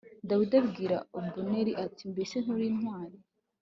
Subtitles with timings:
[0.27, 0.97] dawidi abwira
[1.27, 3.17] abuneri ati mbese nturi intwari